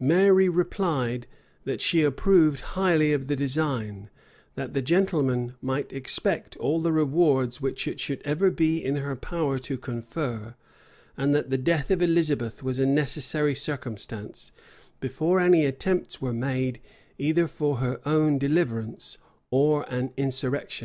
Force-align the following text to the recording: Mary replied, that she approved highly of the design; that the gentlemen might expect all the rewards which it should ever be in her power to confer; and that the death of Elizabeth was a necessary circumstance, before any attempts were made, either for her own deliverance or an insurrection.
Mary 0.00 0.48
replied, 0.48 1.28
that 1.62 1.80
she 1.80 2.02
approved 2.02 2.58
highly 2.74 3.12
of 3.12 3.28
the 3.28 3.36
design; 3.36 4.10
that 4.56 4.74
the 4.74 4.82
gentlemen 4.82 5.54
might 5.62 5.92
expect 5.92 6.56
all 6.56 6.80
the 6.80 6.90
rewards 6.90 7.60
which 7.60 7.86
it 7.86 8.00
should 8.00 8.20
ever 8.24 8.50
be 8.50 8.84
in 8.84 8.96
her 8.96 9.14
power 9.14 9.56
to 9.56 9.78
confer; 9.78 10.56
and 11.16 11.32
that 11.32 11.50
the 11.50 11.56
death 11.56 11.92
of 11.92 12.02
Elizabeth 12.02 12.60
was 12.60 12.80
a 12.80 12.86
necessary 12.86 13.54
circumstance, 13.54 14.50
before 14.98 15.38
any 15.38 15.64
attempts 15.64 16.20
were 16.20 16.34
made, 16.34 16.80
either 17.16 17.46
for 17.46 17.76
her 17.76 18.00
own 18.04 18.36
deliverance 18.36 19.16
or 19.48 19.84
an 19.84 20.10
insurrection. 20.16 20.76